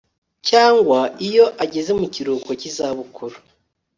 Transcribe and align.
cyangwa 0.49 0.99
iyo 1.27 1.45
ageze 1.63 1.91
mu 1.99 2.05
kiruhuko 2.13 2.51
cy 2.59 2.65
izabukuru 2.69 3.35